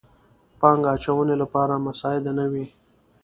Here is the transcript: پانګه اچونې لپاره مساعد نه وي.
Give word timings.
پانګه 0.59 0.89
اچونې 0.95 1.35
لپاره 1.41 1.73
مساعد 1.85 2.23
نه 2.37 2.45
وي. 2.51 2.65